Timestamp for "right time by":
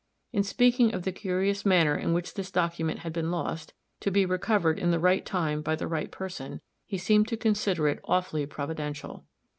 4.97-5.75